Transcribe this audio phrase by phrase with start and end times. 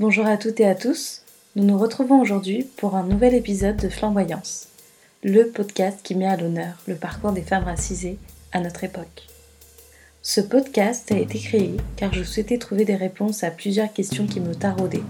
[0.00, 1.22] Bonjour à toutes et à tous.
[1.54, 4.66] Nous nous retrouvons aujourd'hui pour un nouvel épisode de Flamboyance,
[5.22, 8.18] le podcast qui met à l'honneur le parcours des femmes racisées
[8.50, 9.28] à notre époque.
[10.20, 14.40] Ce podcast a été créé car je souhaitais trouver des réponses à plusieurs questions qui
[14.40, 15.04] me taraudaient.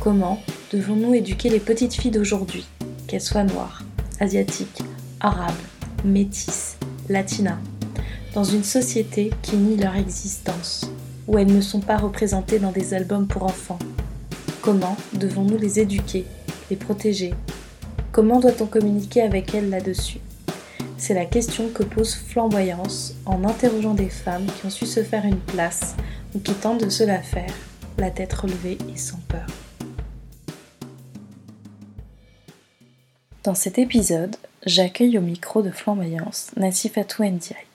[0.00, 0.40] Comment
[0.70, 2.68] devons-nous éduquer les petites filles d'aujourd'hui,
[3.08, 3.82] qu'elles soient noires,
[4.20, 4.82] asiatiques,
[5.18, 5.52] arabes,
[6.04, 6.76] métisses,
[7.08, 7.58] latinas,
[8.32, 10.88] dans une société qui nie leur existence,
[11.26, 13.80] où elles ne sont pas représentées dans des albums pour enfants
[14.64, 16.24] Comment devons-nous les éduquer,
[16.70, 17.34] les protéger?
[18.12, 20.20] Comment doit-on communiquer avec elles là-dessus?
[20.96, 25.26] C'est la question que pose Flamboyance en interrogeant des femmes qui ont su se faire
[25.26, 25.96] une place
[26.34, 27.52] ou qui tentent de se la faire,
[27.98, 29.46] la tête relevée et sans peur.
[33.42, 34.34] Dans cet épisode,
[34.64, 37.66] j'accueille au micro de Flamboyance Nassifatou Ndiaye,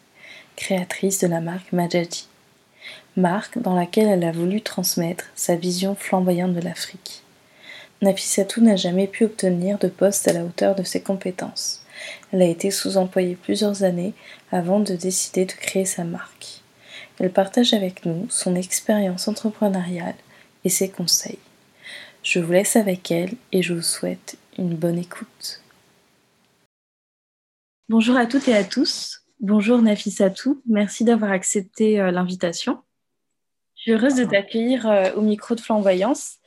[0.56, 2.29] créatrice de la marque Majaji
[3.20, 7.24] marque dans laquelle elle a voulu transmettre sa vision flamboyante de l'Afrique.
[8.02, 11.84] Nafissatou n'a jamais pu obtenir de poste à la hauteur de ses compétences.
[12.32, 14.14] Elle a été sous-employée plusieurs années
[14.52, 16.62] avant de décider de créer sa marque.
[17.20, 20.16] Elle partage avec nous son expérience entrepreneuriale
[20.64, 21.40] et ses conseils.
[22.24, 25.62] Je vous laisse avec elle et je vous souhaite une bonne écoute.
[27.90, 29.24] Bonjour à toutes et à tous.
[29.42, 30.62] Bonjour Nafissatou.
[30.68, 32.80] Merci d'avoir accepté euh, l'invitation.
[33.90, 36.38] Heureuse de t'accueillir euh, au micro de Flamboyance.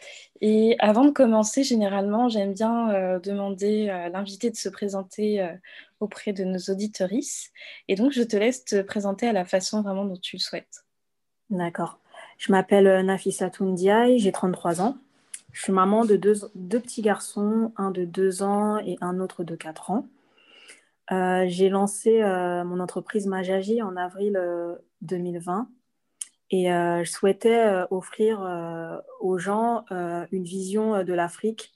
[0.40, 5.52] Et avant de commencer, généralement, j'aime bien euh, demander à l'invité de se présenter euh,
[5.98, 7.50] auprès de nos auditorices.
[7.88, 10.84] Et donc, je te laisse te présenter à la façon vraiment dont tu le souhaites.
[11.50, 11.98] D'accord.
[12.38, 14.96] Je m'appelle Nafisa Toundiaï, j'ai 33 ans.
[15.50, 19.42] Je suis maman de deux, deux, petits garçons, un de 2 ans et un autre
[19.42, 20.06] de 4 ans.
[21.10, 24.40] j'ai lancé mon entreprise Majaji en avril
[25.02, 25.68] 2020
[26.52, 31.72] et euh, je souhaitais euh, offrir euh, aux gens une vision de l'Afrique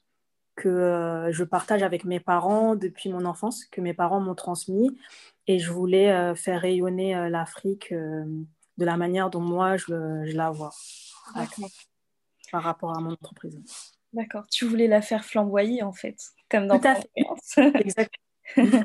[0.55, 4.96] que je partage avec mes parents depuis mon enfance, que mes parents m'ont transmis.
[5.46, 9.92] Et je voulais faire rayonner l'Afrique de la manière dont moi je,
[10.34, 10.73] la vois
[12.51, 13.61] par rapport à mon entreprise.
[14.14, 14.46] D'accord.
[14.51, 16.17] Tu voulais la faire flamboyer en fait,
[16.48, 17.11] comme dans Tout à fait.
[17.80, 18.84] Exactement.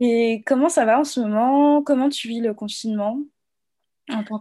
[0.00, 1.82] Et comment ça va en ce moment?
[1.82, 3.18] Comment tu vis le confinement?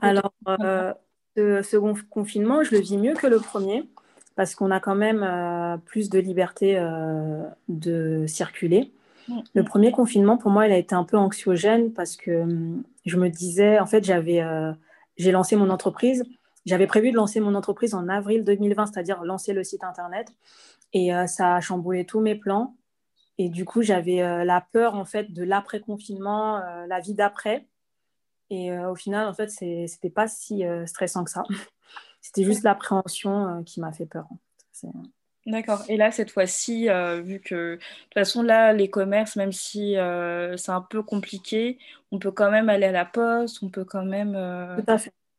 [0.02, 0.94] Alors, euh,
[1.36, 3.88] ce second confinement, je le vis mieux que le premier
[4.36, 8.94] parce qu'on a quand même euh, plus de liberté euh, de circuler.
[9.28, 9.40] Mm.
[9.54, 13.18] Le premier confinement, pour moi, il a été un peu anxiogène parce que hum, je
[13.18, 14.42] me disais, en fait, j'avais,
[15.18, 16.24] j'ai lancé mon entreprise.
[16.66, 20.28] J'avais prévu de lancer mon entreprise en avril 2020, c'est-à-dire lancer le site internet.
[20.94, 22.76] Et ça a chamboulé tous mes plans.
[23.38, 27.66] Et du coup, j'avais la peur, en fait, de l'après-confinement, la vie d'après.
[28.50, 31.44] Et euh, au final, en fait, c'était pas si euh, stressant que ça.
[32.22, 34.28] C'était juste l'appréhension euh, qui m'a fait peur.
[35.46, 35.84] D'accord.
[35.88, 36.90] Et là, cette fois-ci,
[37.24, 39.96] vu que de toute façon, là, les commerces, même si
[40.58, 41.80] c'est un peu compliqué,
[42.12, 44.34] on peut quand même aller à la poste, on peut quand même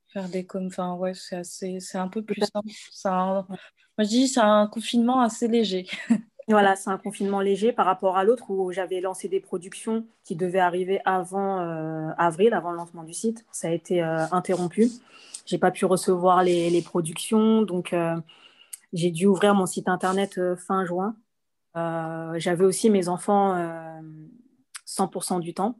[0.08, 0.66] faire des com.
[0.66, 2.68] Enfin, ouais, c'est un peu plus simple.
[3.04, 3.46] Un...
[3.48, 3.58] Moi,
[3.98, 5.86] je dis, c'est un confinement assez léger.
[6.50, 10.34] Voilà, c'est un confinement léger par rapport à l'autre où j'avais lancé des productions qui
[10.34, 13.46] devaient arriver avant euh, avril, avant le lancement du site.
[13.52, 14.88] Ça a été euh, interrompu.
[15.46, 18.16] J'ai pas pu recevoir les, productions, donc euh,
[18.92, 21.14] j'ai dû ouvrir mon site internet fin juin.
[21.74, 23.54] j'avais aussi mes enfants
[24.86, 25.78] 100% du temps.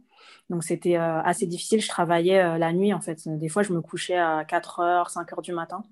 [0.50, 1.80] Donc c'était assez difficile.
[1.80, 3.28] Je travaillais la nuit en fait.
[3.28, 5.82] Des fois, je me couchais à 4h, 5h du matin.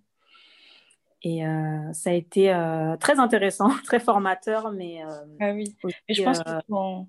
[1.23, 5.09] Et euh, ça a été euh, très intéressant, très formateur, mais euh,
[5.41, 5.77] ah oui.
[6.09, 7.09] et je pense que quand,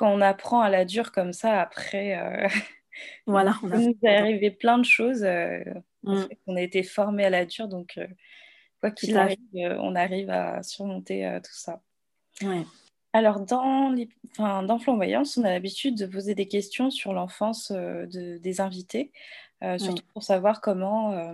[0.00, 2.48] on apprend à la dure comme ça, après,
[3.26, 5.22] voilà, on a nous est arrivé plein de choses.
[6.02, 6.24] Mm.
[6.46, 7.98] On a été formé à la dure, donc
[8.80, 11.80] quoi qu'il arrive, on arrive à surmonter tout ça.
[12.42, 12.64] Ouais.
[13.12, 14.08] Alors, dans, les...
[14.32, 19.12] enfin, dans Flamboyance, on a l'habitude de poser des questions sur l'enfance de, des invités.
[19.78, 21.32] Surtout pour savoir comment,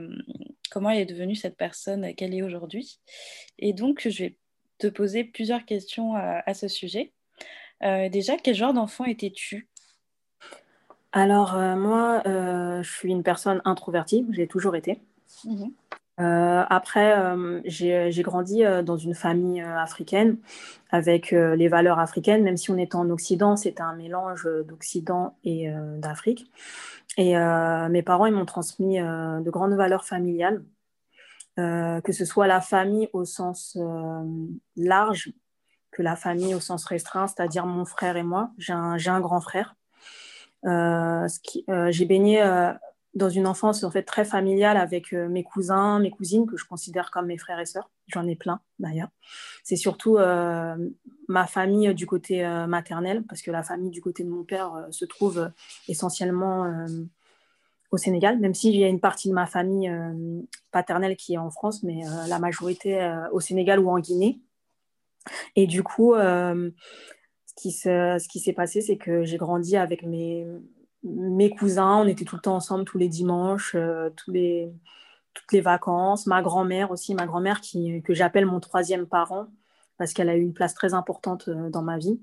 [0.70, 3.00] comment elle est devenue cette personne qu'elle est aujourd'hui.
[3.58, 4.36] Et donc, je vais
[4.78, 7.12] te poser plusieurs questions à, ce sujet.
[7.82, 9.68] Euh, déjà, quel genre d'enfant étais-tu?
[11.12, 15.00] Alors, moi, je suis une personne introvertie, j'ai toujours été.
[15.44, 15.68] Mmh
[16.22, 17.16] après,
[17.64, 20.36] j'ai grandi dans une famille africaine
[20.90, 25.72] avec les valeurs africaines, même si on est en Occident, c'est un mélange d'Occident et
[25.96, 26.50] d'Afrique.
[27.16, 30.64] Et euh, mes parents, ils m'ont transmis euh, de grandes valeurs familiales,
[31.58, 33.76] euh, que ce soit la famille au sens
[34.76, 35.32] large
[35.90, 38.52] que la famille au sens restreint, c'est-à-dire mon frère et moi.
[38.58, 39.74] J'ai un, un, grand frère.
[40.62, 42.72] J'ai baigné
[43.14, 47.10] dans une enfance en fait très familiale avec mes cousins, mes cousines que je considère
[47.10, 47.90] comme mes frères et sœurs.
[48.12, 49.08] J'en ai plein d'ailleurs.
[49.62, 50.76] C'est surtout euh,
[51.28, 54.86] ma famille du côté euh, maternel parce que la famille du côté de mon père
[54.90, 55.50] se trouve
[55.88, 56.86] essentiellement
[57.90, 59.90] au Sénégal, même s'il y a une partie de ma famille
[60.70, 64.40] paternelle qui est en France, mais la majorité au Sénégal ou en Guinée.
[65.56, 66.70] Et du coup, ce
[67.56, 70.46] qui s'est passé, c'est que j'ai grandi avec mes,
[71.02, 74.70] mes cousins, on était tout le temps ensemble tous les dimanches, euh, tous les,
[75.34, 76.26] toutes les vacances.
[76.26, 79.46] Ma grand-mère aussi, ma grand-mère que j'appelle mon troisième parent
[79.98, 82.20] parce qu'elle a eu une place très importante euh, dans ma vie.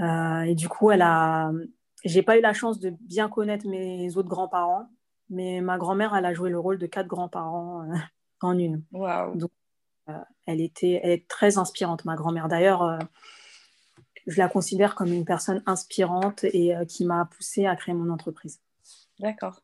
[0.00, 1.52] Euh, et du coup, elle a,
[2.04, 4.88] j'ai pas eu la chance de bien connaître mes autres grands-parents,
[5.28, 7.86] mais ma grand-mère, elle a joué le rôle de quatre grands-parents
[8.40, 8.82] en une.
[8.92, 9.50] Donc,
[10.46, 12.48] elle était, elle est très inspirante, ma grand-mère.
[12.48, 12.98] D'ailleurs
[14.28, 18.10] je la considère comme une personne inspirante et euh, qui m'a poussée à créer mon
[18.12, 18.60] entreprise.
[19.18, 19.62] D'accord.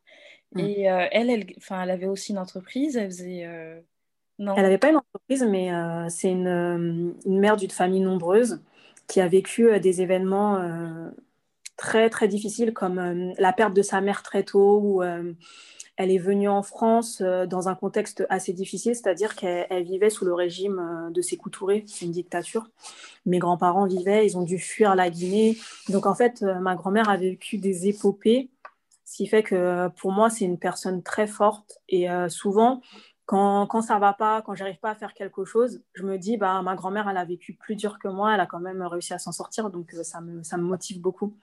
[0.54, 0.60] Mm.
[0.60, 3.44] Et euh, elle, elle, elle avait aussi une entreprise, elle faisait...
[3.44, 3.80] Euh,
[4.38, 4.54] non.
[4.56, 5.70] Elle n'avait pas une entreprise, mais
[6.10, 8.60] c'est une, une, mère d'une famille nombreuse
[9.06, 11.12] qui a vécu des événements
[11.76, 15.04] très, très difficiles comme la perte de sa mère très tôt ou
[15.96, 20.24] elle est venue en France euh, dans un contexte assez difficile, c'est-à-dire qu'elle vivait sous
[20.24, 22.68] le régime euh, de Sékou Touré, c'est une dictature.
[23.26, 25.56] Mes grands-parents vivaient, ils ont dû fuir la Guinée.
[25.88, 28.50] Donc en fait, euh, ma grand-mère a vécu des épopées,
[29.14, 31.78] ce qui fait que pour moi, c'est une personne très forte.
[31.88, 32.80] Et souvent,
[33.26, 36.36] quand, quand ça va pas, quand j'arrive pas à faire quelque chose, je me dis,
[36.36, 39.14] bah, ma grand-mère, elle a vécu plus dur que moi, elle a quand même réussi
[39.14, 41.36] à s'en sortir, donc ça me, ça me motive beaucoup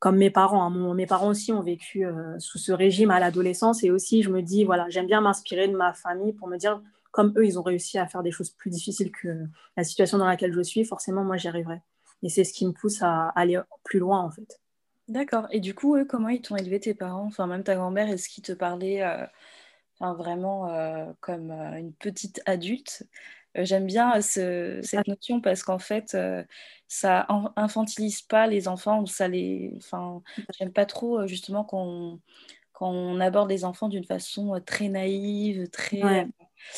[0.00, 0.64] comme mes parents.
[0.64, 0.94] Hein.
[0.94, 4.42] mes parents aussi ont vécu euh, sous ce régime à l'adolescence et aussi je me
[4.42, 7.62] dis voilà j'aime bien m'inspirer de ma famille pour me dire comme eux ils ont
[7.62, 9.46] réussi à faire des choses plus difficiles que
[9.78, 11.80] la situation dans laquelle je suis forcément moi j'y arriverai
[12.22, 14.60] et c'est ce qui me pousse à aller plus loin en fait.
[15.08, 15.46] D'accord.
[15.50, 17.26] Et du coup eux, comment ils t'ont élevé tes parents?
[17.26, 19.26] Enfin même ta grand-mère est-ce qu'ils te parlaient euh,
[19.98, 23.06] enfin, vraiment euh, comme une petite adulte?
[23.56, 26.42] Euh, j'aime bien euh, cette notion parce qu'en fait, euh,
[26.88, 29.72] ça infantilise pas les enfants ou ça les.
[29.76, 30.22] Enfin,
[30.58, 32.20] j'aime pas trop justement qu'on
[32.72, 36.26] quand on aborde les enfants d'une façon très naïve, très.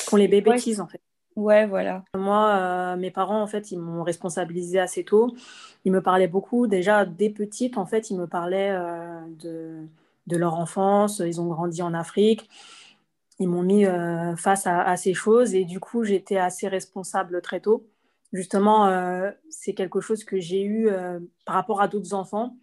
[0.06, 1.00] Qu'on les bébétise en fait.
[1.36, 2.02] Ouais, voilà.
[2.16, 5.36] Moi, mes parents, en fait, ils m'ont responsabilisé assez tôt.
[5.84, 6.66] Ils me parlaient beaucoup.
[6.66, 8.74] Déjà, dès petite, en fait, ils me parlaient
[9.38, 9.86] de,
[10.26, 11.20] de, leur enfance.
[11.24, 12.48] Ils ont grandi en Afrique
[13.38, 17.60] ils m'ont mis euh, face à, ces choses et du coup j'étais assez responsable très
[17.60, 17.86] tôt.
[18.32, 22.56] Justement, euh, c'est quelque chose que j'ai eu euh, par rapport à d'autres enfants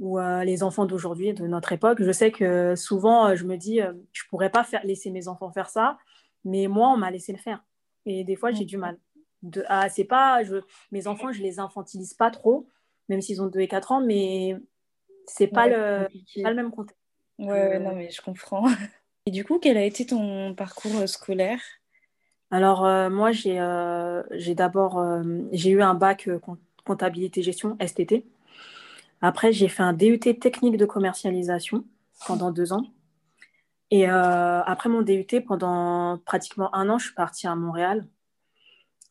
[0.00, 2.02] ou les enfants d'aujourd'hui, de notre époque.
[2.02, 3.80] Je sais que souvent je me dis
[4.12, 5.98] je pourrais pas faire, laisser mes enfants faire ça,
[6.44, 7.62] mais moi on m'a laissé le faire
[8.06, 8.98] et des fois j'ai du mal.
[9.42, 10.56] De, ah, c'est pas, je,
[10.90, 12.66] mes enfants je les infantilise pas trop,
[13.08, 14.56] même s'ils ont 2 et 4 ans, mais
[15.26, 16.08] c'est pas, le,
[16.42, 17.00] pas le même contexte.
[17.38, 18.66] Ouais, non mais je comprends.
[19.26, 21.60] Et du coup, quel a été ton parcours euh, scolaire?
[22.50, 24.22] Alors, euh, moi, j'ai euh,
[24.54, 25.02] d'abord
[25.50, 26.28] j'ai eu un bac
[26.84, 28.26] comptabilité gestion, STT.
[29.22, 31.84] Après, j'ai fait un DUT technique de commercialisation
[32.26, 32.84] pendant deux ans.
[33.94, 38.08] Et après mon DUT, pendant pratiquement un an, je suis partie à Montréal.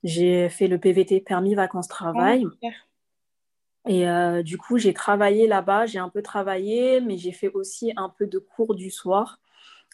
[0.03, 2.45] J'ai fait le PVT, permis vacances-travail.
[2.61, 7.93] Ah, et du coup, j'ai travaillé là-bas, j'ai un peu travaillé, mais j'ai fait aussi
[7.95, 9.39] un peu de cours du soir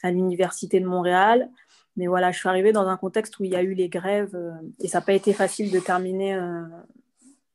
[0.01, 1.49] à l'Université de Montréal.
[1.95, 4.35] Mais voilà, je suis arrivée dans un contexte où il y a eu les grèves
[4.35, 6.63] euh, et ça n'a pas été facile de terminer euh,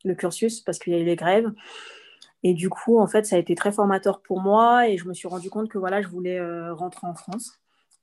[0.04, 1.50] le cursus parce qu'il y a eu les grèves.
[2.44, 5.14] Et du coup, en fait, ça a été très formateur pour moi et je me
[5.14, 7.58] suis rendu compte que voilà, je voulais euh, rentrer en France.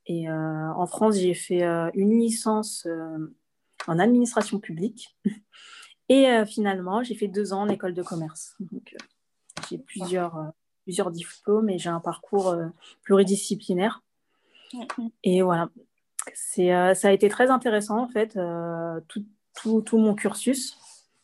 [0.07, 1.61] Et en France, j'ai fait
[1.93, 2.87] une licence
[3.87, 5.15] en administration publique.
[6.09, 8.55] Et finalement, j'ai fait deux ans en école de commerce.
[8.59, 8.95] Donc,
[9.69, 10.51] j'ai plusieurs,
[10.83, 12.53] plusieurs diplômes et j'ai un parcours
[13.03, 14.01] pluridisciplinaire.
[15.23, 15.69] Et voilà,
[16.33, 20.77] c'est, euh, ça a été très intéressant en fait, euh, tout, tout, tout, mon cursus,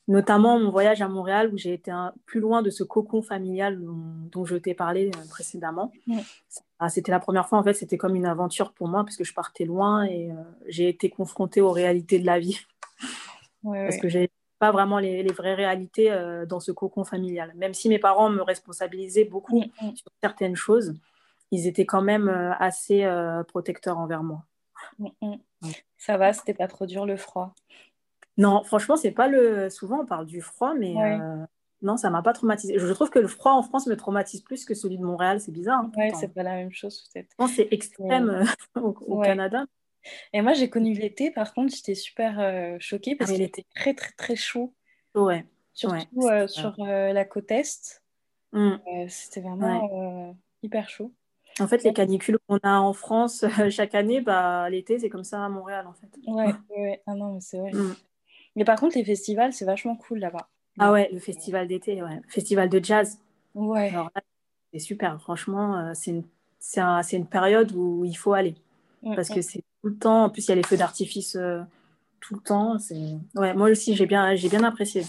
[0.08, 3.80] notamment mon voyage à Montréal où j'ai été un, plus loin de ce cocon familial
[3.82, 5.92] dont, je t'ai parlé euh, précédemment.
[6.80, 9.24] Ah, c'était la première fois en fait, c'était comme une aventure pour moi parce que
[9.24, 10.30] je partais loin et
[10.68, 12.60] j'ai été confrontée aux réalités de la vie.
[13.64, 16.10] parce que j'ai pas vraiment les, les vraies réalités
[16.48, 17.52] dans ce cocon familial.
[17.56, 19.64] Même si mes parents me responsabilisaient beaucoup
[19.96, 20.96] sur certaines choses,
[21.52, 24.44] ils étaient quand même euh, assez euh, protecteurs envers moi.
[25.00, 25.36] Mm, mm.
[25.98, 27.54] Ça va, c'était pas trop dur le froid.
[28.38, 29.70] Non, franchement, c'est pas le.
[29.70, 31.38] Souvent, on parle du froid, mais euh,
[31.82, 32.78] non, ça m'a pas traumatisé.
[32.78, 35.40] Je trouve que le froid en France me traumatise plus que celui de Montréal.
[35.40, 35.80] C'est bizarre.
[35.80, 37.36] Hein, ouais, c'est pas la même chose peut-être.
[37.50, 38.44] c'est extrême
[38.76, 39.66] au, Canada.
[40.34, 41.32] Et moi, j'ai connu l'été.
[41.32, 44.74] Par contre, j'étais super choquée parce ah, qu'il était très, très, très chaud.
[45.16, 45.46] Ouais.
[45.74, 48.04] Surtout sur la côte est.
[48.54, 48.76] Mm.
[49.10, 51.12] C'était vraiment hyper chaud.
[51.60, 55.44] En fait, les canicules qu'on a en France chaque année, bah, l'été, c'est comme ça
[55.44, 56.08] à Montréal, en fait.
[56.28, 57.02] Ouais, ouais.
[57.08, 57.72] Ah non, mais c'est vrai.
[57.72, 57.96] Mm.
[58.58, 60.50] Mais par contre, les festivals, c'est vachement cool là-bas.
[60.80, 62.20] Ah ouais, le festival d'été, ouais.
[62.28, 63.20] Festival de jazz.
[63.54, 63.94] Ouais.
[64.74, 65.22] c'est super.
[65.22, 66.24] Franchement, euh, c'est une,
[66.78, 68.56] un, une, période où il faut aller.
[69.04, 69.44] Mm, parce que mm.
[69.44, 70.24] c'est tout le temps.
[70.24, 71.62] En plus, il y a les feux d'artifice euh,
[72.20, 72.78] tout le temps.
[73.36, 75.04] Ouais, moi aussi, j'ai bien, bien apprécié.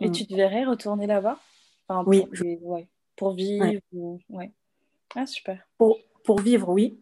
[0.00, 1.38] Et tu te verrais retourner là-bas?
[1.86, 2.24] Enfin, Oui.
[2.62, 2.88] Ouais.
[3.14, 3.66] Pour vivre
[4.30, 4.52] ouais.
[5.14, 5.58] Ah, super.
[5.76, 6.98] Pour, pour vivre, oui.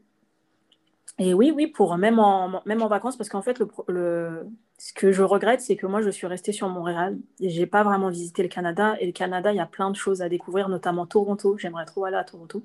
[1.19, 4.93] Et oui, oui, pour même en, même en vacances, parce qu'en fait, le, le, ce
[4.93, 8.11] que je regrette, c'est que moi, je suis restée sur Montréal et j'ai pas vraiment
[8.11, 8.97] visité le Canada.
[9.01, 11.59] Et le Canada, il y a plein de choses à découvrir, notamment Toronto.
[11.59, 12.65] J'aimerais trop aller à Toronto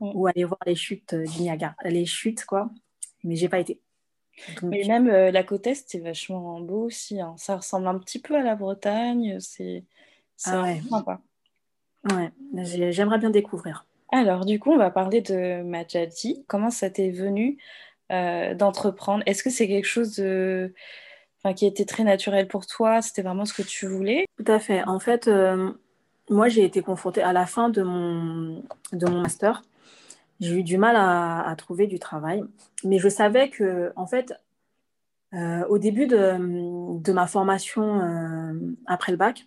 [0.00, 2.70] ou aller voir les chutes du Niagara, les chutes, quoi.
[3.24, 3.78] Mais j'ai pas été.
[4.62, 7.20] Mais même euh, la côte est, c'est vachement beau aussi.
[7.20, 7.34] Hein.
[7.36, 9.38] Ça ressemble un petit peu à la Bretagne.
[9.40, 9.84] C'est
[10.44, 10.80] ah ouais.
[10.88, 11.20] sympa.
[12.10, 12.30] Ouais,
[12.90, 13.84] j'aimerais bien découvrir.
[14.10, 16.44] Alors, du coup, on va parler de Majadi.
[16.46, 17.58] Comment ça t'est venu
[18.12, 19.22] euh, d'entreprendre?
[19.26, 20.72] Est-ce que c'est quelque chose de...
[21.54, 24.82] qui était très naturel pour toi C'était vraiment ce que tu voulais Tout à fait.
[24.84, 25.72] En fait, euh,
[26.30, 28.62] moi, j'ai été confrontée à la fin de mon,
[28.92, 29.62] de mon master.
[30.40, 32.44] J'ai eu du mal à, trouver du travail.
[32.84, 34.32] Mais je savais que, en fait,
[35.34, 38.00] euh, au début de, de ma formation
[38.86, 39.46] après le bac,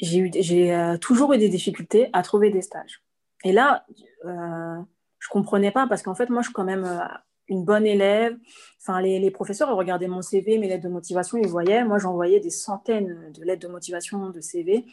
[0.00, 3.02] j'ai toujours eu des difficultés à trouver des stages.
[3.44, 3.84] Et là,
[4.24, 4.80] euh,
[5.18, 7.04] je comprenais pas parce qu'en fait, moi, je suis quand même euh,
[7.48, 8.36] une bonne élève.
[8.80, 11.84] Enfin, les, les, professeurs regardaient mon CV, mes lettres de motivation, ils voyaient.
[11.84, 14.84] Moi, j'envoyais des centaines de lettres de motivation, de CV.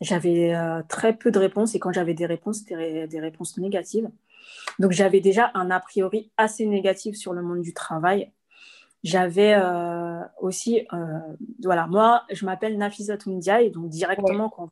[0.00, 4.10] J'avais euh, très peu de réponses et quand j'avais des réponses, c'était des réponses négatives.
[4.78, 8.32] Donc, j'avais déjà un a priori assez négatif sur le monde du travail.
[9.04, 10.86] J'avais euh, aussi,
[11.62, 14.70] voilà, moi, je m'appelle Nafisa Toundia et donc directement, quand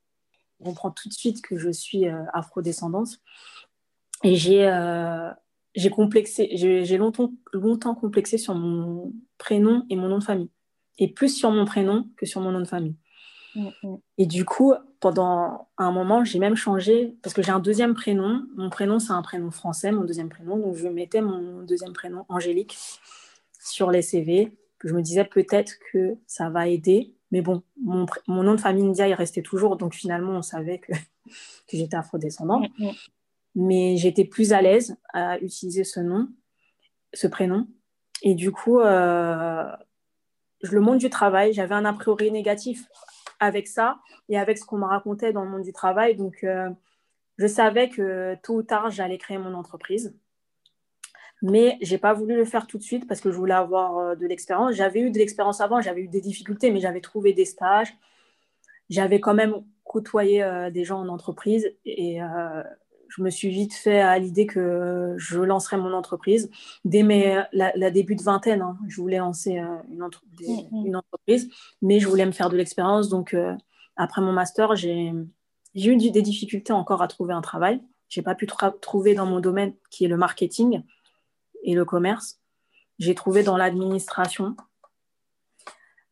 [0.60, 3.20] on comprend tout de suite que je suis euh, afrodescendante.
[4.22, 5.30] Et j'ai euh,
[5.74, 10.50] j'ai complexé, j'ai longtemps, longtemps complexé sur mon prénom et mon nom de famille.
[10.98, 12.96] Et plus sur mon prénom que sur mon nom de famille.
[13.54, 13.96] Mm, mm.
[14.18, 18.42] Et du coup, pendant un moment, j'ai même changé, parce que j'ai un deuxième prénom.
[18.56, 20.58] Mon prénom, c'est un prénom français, mon deuxième prénom.
[20.58, 22.76] Donc, je mettais mon deuxième prénom, Angélique,
[23.60, 24.56] sur les CV.
[24.84, 27.14] Je me disais peut-être que ça va aider.
[27.30, 29.76] Mais bon, mon, nom de famille India, il restait toujours.
[29.76, 30.92] Donc finalement, on savait que,
[31.26, 32.66] que j'étais afrodescendante.
[32.78, 32.92] Mm, mm.
[33.54, 36.28] Mais j'étais plus à l'aise à utiliser ce nom,
[37.12, 37.66] ce prénom.
[38.22, 39.64] Et du coup, euh,
[40.62, 42.86] le monde du travail, j'avais un a priori négatif
[43.40, 46.14] avec ça et avec ce qu'on me racontait dans le monde du travail.
[46.16, 46.68] Donc, euh,
[47.38, 50.14] je savais que tôt ou tard, j'allais créer mon entreprise.
[51.42, 54.14] Mais j'ai pas voulu le faire tout de suite parce que je voulais avoir euh,
[54.14, 54.74] de l'expérience.
[54.74, 57.94] J'avais eu de l'expérience avant, j'avais eu des difficultés, mais j'avais trouvé des stages.
[58.90, 59.54] J'avais quand même
[59.84, 62.20] côtoyé euh, des gens en entreprise et
[63.10, 66.50] je me suis vite fait à l'idée que je lancerais mon entreprise.
[66.84, 70.86] Dès mes, la, début de vingtaine, hein, je voulais lancer une, mm-hmm.
[70.86, 71.50] une, entreprise,
[71.82, 73.08] mais je voulais me faire de l'expérience.
[73.08, 73.36] Donc,
[73.96, 75.12] après mon master, j'ai
[75.74, 77.82] eu des difficultés encore à trouver un travail.
[78.08, 78.46] J'ai pas pu
[78.80, 80.82] trouver dans mon domaine qui est le marketing
[81.62, 82.40] et le commerce.
[82.98, 84.56] J'ai trouvé dans l'administration,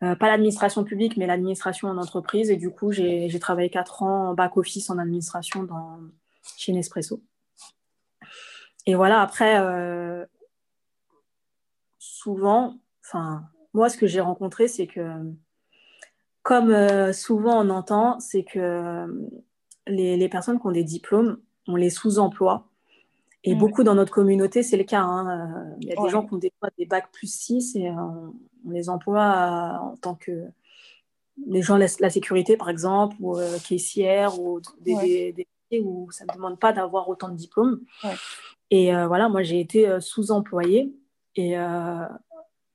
[0.02, 2.50] euh, pas l'administration publique, mais l'administration en entreprise.
[2.50, 5.98] Et du coup, j'ai travaillé quatre ans en back-office en administration dans,
[6.56, 7.22] chez Nespresso.
[8.86, 10.24] Et voilà, après, euh,
[11.98, 15.34] souvent, enfin, moi, ce que j'ai rencontré, c'est que,
[16.42, 19.28] comme euh, souvent on entend, c'est que
[19.86, 22.68] les, les, personnes qui ont des diplômes, on les sous-emploie
[23.44, 23.58] et mm.
[23.58, 25.00] beaucoup dans notre communauté, c'est le cas.
[25.00, 25.28] Hein.
[25.28, 27.92] Euh, il y a des gens qui ont des, des bacs plus 6 et euh,
[28.66, 30.44] on, les emploie euh, en tant que.
[31.46, 36.58] Les gens laissent la sécurité, par exemple, ou caissière, ou des, où ça ne demande
[36.58, 37.80] pas d'avoir autant de diplômes.
[38.70, 40.94] Et voilà, moi, j'ai été sous-employée
[41.36, 41.54] et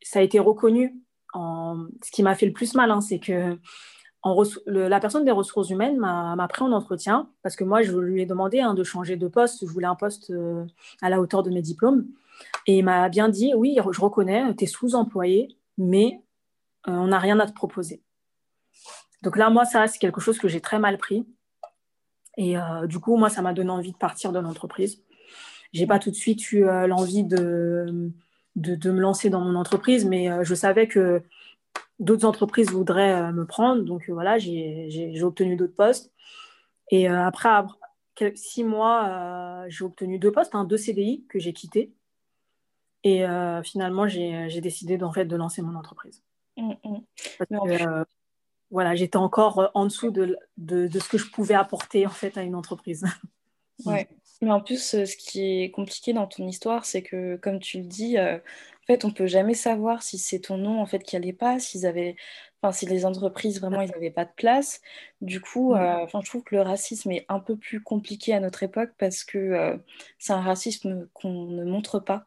[0.01, 0.95] ça a été reconnu.
[1.33, 1.87] En...
[2.03, 3.57] Ce qui m'a fait le plus mal, hein, c'est que
[4.65, 8.25] la personne des ressources humaines m'a pris en entretien parce que moi, je lui ai
[8.25, 9.65] demandé hein, de changer de poste.
[9.65, 10.65] Je voulais un poste euh,
[11.01, 12.07] à la hauteur de mes diplômes.
[12.67, 16.21] Et il m'a bien dit, oui, je reconnais, tu es sous-employé, mais
[16.87, 18.01] euh, on n'a rien à te proposer.
[19.23, 21.25] Donc là, moi, ça, c'est quelque chose que j'ai très mal pris.
[22.37, 25.01] Et euh, du coup, moi, ça m'a donné envie de partir de l'entreprise.
[25.71, 28.11] J'ai pas tout de suite eu l'envie de,
[28.55, 31.23] de, de, me lancer dans mon entreprise, mais je savais que
[31.99, 33.83] d'autres entreprises voudraient euh, me prendre.
[33.83, 36.11] Donc euh, voilà, j'ai obtenu d'autres postes.
[36.91, 37.49] Et euh, après,
[38.35, 41.93] six mois, j'ai obtenu deux postes, deux CDI que j'ai quittés.
[43.05, 43.25] Et
[43.63, 46.23] finalement, j'ai décidé en fait, de lancer mon entreprise.
[46.55, 48.03] Mmh, mmh.
[48.73, 52.41] Voilà, j'étais encore en dessous de, de, ce que je pouvais apporter en fait à
[52.41, 53.05] une entreprise.
[53.85, 54.09] ouais.
[54.41, 57.85] Mais en plus, ce qui est compliqué dans ton histoire, c'est que, comme tu le
[57.85, 58.39] dis, en
[58.87, 61.85] fait, on peut jamais savoir si c'est ton nom en fait qui allait pas, s'ils
[61.85, 62.15] avaient,
[62.61, 64.81] enfin, si les entreprises vraiment ils n'avaient pas de place.
[65.21, 68.63] Du coup, enfin, je trouve que le racisme est un peu plus compliqué à notre
[68.63, 69.79] époque parce que
[70.17, 72.25] c'est un racisme qu'on ne montre pas.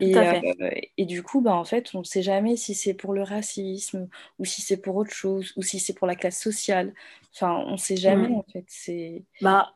[0.00, 3.12] Et, euh, et, du coup, bah, en fait, on ne sait jamais si c'est pour
[3.12, 6.94] le racisme ou si c'est pour autre chose ou si c'est pour la classe sociale.
[7.34, 8.64] Enfin, on ne sait jamais, en fait.
[8.66, 9.24] C'est...
[9.42, 9.74] Bah,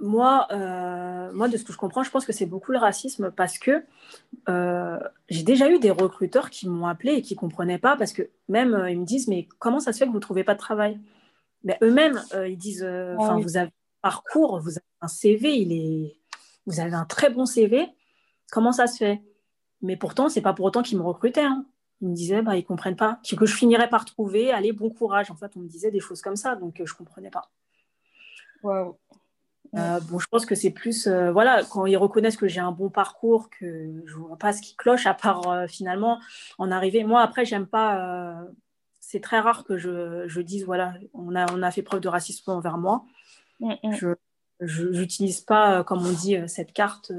[0.00, 3.30] moi, euh, moi, de ce que je comprends, je pense que c'est beaucoup le racisme
[3.30, 3.84] parce que
[4.48, 8.12] euh, j'ai déjà eu des recruteurs qui m'ont appelé et qui ne comprenaient pas parce
[8.12, 10.54] que même ils me disent, mais comment ça se fait que vous ne trouvez pas
[10.54, 11.00] de travail?
[11.62, 15.72] Mais Eux-mêmes, ils disent, ah enfin, vous avez un parcours, vous avez un CV, il
[15.72, 16.16] est...
[16.66, 17.86] vous avez un très bon CV,
[18.50, 19.22] comment ça se fait?
[19.84, 21.44] Mais pourtant, c'est pas pour autant qu'ils me recrutaient.
[21.44, 21.66] Hein.
[22.00, 23.20] Ils me disaient, bah, ils comprennent pas.
[23.38, 25.30] Que je finirais par trouver, allez, bon courage.
[25.30, 27.50] En fait, on me disait des choses comme ça, donc je euh, je comprenais pas.
[28.62, 28.98] Wow.
[29.76, 32.72] Euh, bon, je pense que c'est plus, euh, voilà, quand ils reconnaissent que j'ai un
[32.72, 36.20] bon parcours, que je vois pas ce qui cloche, à part finalement
[36.58, 37.04] en arriver.
[37.04, 38.44] Moi, après, j'aime pas.
[39.00, 42.08] c'est très rare que je, je, dise, voilà, on a, on a fait preuve de
[42.08, 43.04] racisme envers moi.
[43.60, 44.14] Mm, mm.
[44.60, 47.12] Je n'utilise pas, comme on dit, cette carte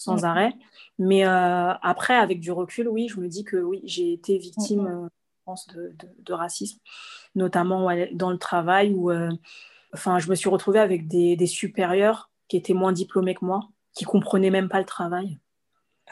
[0.00, 0.54] sans arrêt.
[0.98, 4.82] Mais euh, après, avec du recul, oui, je me dis que oui, j'ai été victime,
[4.82, 5.10] mm,
[5.46, 5.76] mm.
[5.76, 6.78] euh, de, racisme,
[7.34, 9.28] notamment dans le travail où euh,
[9.92, 13.68] enfin, je me suis retrouvée avec des, des, supérieurs qui étaient moins diplômés que moi,
[13.94, 15.38] qui comprenaient même pas le travail.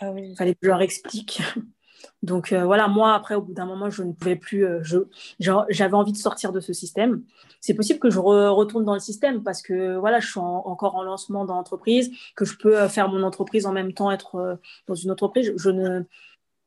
[0.00, 0.34] Ah oui.
[0.36, 1.40] Fallait que je leur explique.
[2.22, 4.82] Donc euh, voilà, moi, après, au bout d'un moment, je ne pouvais plus, euh,
[5.38, 7.22] j'avais envie de sortir de ce système.
[7.60, 11.02] C'est possible que je retourne dans le système parce que voilà, je suis encore en
[11.02, 14.94] lancement dans l'entreprise, que je peux euh, faire mon entreprise en même temps, être dans
[14.94, 15.52] une entreprise.
[15.56, 16.02] Je ne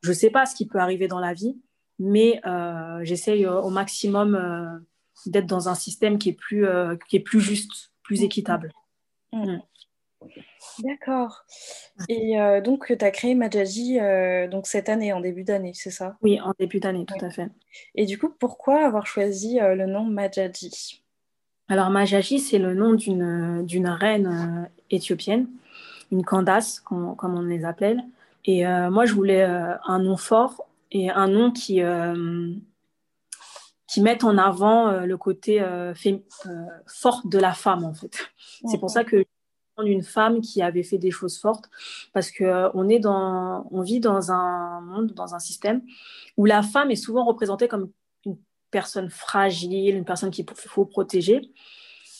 [0.02, 1.56] je sais pas ce qui peut arriver dans la vie,
[1.98, 2.40] mais
[3.02, 4.82] j'essaye au maximum
[5.26, 6.66] d'être dans un système qui est plus,
[7.08, 8.24] qui est plus juste, plus mmh.
[8.24, 8.72] équitable.
[9.32, 9.58] Mmh.
[10.82, 11.44] D'accord.
[12.08, 15.90] Et euh, donc, tu as créé Majaji euh, donc cette année, en début d'année, c'est
[15.90, 16.16] ça?
[16.22, 17.48] Oui, en début d'année, tout à fait.
[17.94, 21.02] Et du coup, pourquoi avoir choisi euh, le nom Majaji?
[21.68, 25.48] Alors, Majaji, c'est le nom d'une reine éthiopienne,
[26.10, 28.02] une Candace, comme, comme, on les appelle.
[28.44, 31.80] Et moi, je voulais un nom fort et un nom qui,
[33.86, 35.64] qui mette en avant le côté
[36.86, 38.18] fort de la femme, en fait.
[38.66, 39.24] C'est pour ça que
[39.80, 41.70] d'une femme qui avait fait des choses fortes
[42.12, 45.82] parce que euh, on est dans on vit dans un monde dans un système
[46.36, 47.90] où la femme est souvent représentée comme
[48.26, 48.36] une
[48.70, 51.50] personne fragile une personne qu'il faut protéger.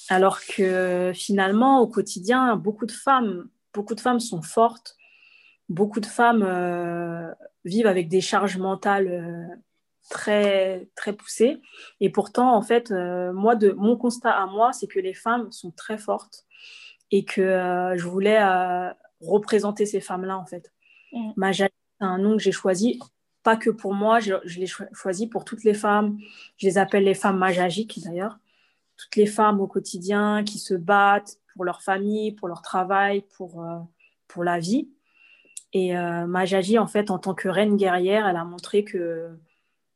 [0.09, 4.97] Alors que finalement au quotidien beaucoup de femmes beaucoup de femmes sont fortes.
[5.69, 7.31] Beaucoup de femmes euh,
[7.65, 9.47] vivent avec des charges mentales euh,
[10.11, 11.61] très très poussées.
[12.01, 15.71] Et pourtant en fait moi de mon constat à moi c'est que les femmes sont
[15.71, 16.47] très fortes
[17.13, 20.73] et que euh, je voulais euh, représenter ces femmes-là, en fait.
[21.13, 21.53] Mm.
[21.53, 21.71] c'est
[22.01, 22.99] un nom que j'ai choisi,
[23.45, 26.19] pas que pour moi, je, l'ai choisi pour toutes les femmes.
[26.57, 28.39] Je les appelle les femmes majagiques, d'ailleurs.
[28.97, 33.63] Toutes les femmes au quotidien qui se battent pour leur famille, pour leur travail, pour,
[33.63, 33.79] euh,
[34.27, 34.89] pour la vie.
[35.75, 39.31] Et Majaji, en fait, en tant que reine guerrière, elle a montré que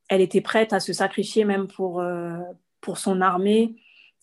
[0.08, 2.02] elle était prête à se sacrifier même pour,
[2.80, 3.76] pour son armée,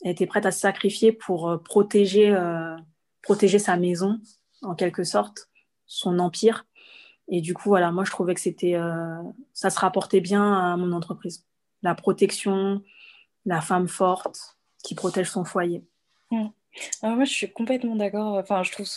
[0.04, 2.76] elle était prête à se sacrifier pour euh, protéger, euh,
[3.22, 4.20] protéger sa maison,
[4.62, 5.50] en quelque sorte,
[5.86, 6.66] son empire.
[7.30, 9.16] Et du coup, voilà, moi, je trouvais que c'était, euh,
[9.54, 11.46] ça se rapportait bien à mon entreprise.
[11.82, 12.84] La protection,
[13.46, 15.86] la femme forte qui protège son foyer.
[16.32, 16.48] Mmh.
[17.02, 18.36] Alors moi, je suis complètement d'accord.
[18.36, 18.88] Enfin, je trouve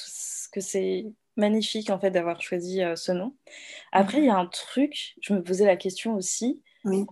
[0.53, 3.37] que c'est magnifique en fait d'avoir choisi ce nom.
[3.93, 6.63] Après, il y a un truc, je me posais la question aussi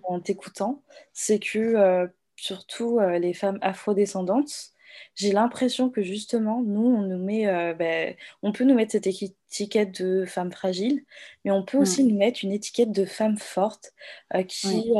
[0.04, 4.70] en t'écoutant, c'est que surtout euh, les femmes afrodescendantes,
[5.16, 9.08] j'ai l'impression que justement, nous, on nous met, euh, ben, on peut nous mettre cette
[9.08, 11.04] étiquette de femme fragile,
[11.44, 12.08] mais on peut aussi mm.
[12.08, 13.92] nous mettre une étiquette de femme forte
[14.34, 14.92] euh, qui,